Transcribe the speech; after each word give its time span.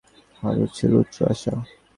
হারুর 0.43 0.69
ছিল 0.77 0.91
উচ্চ 1.01 1.15
আশা। 1.31 1.53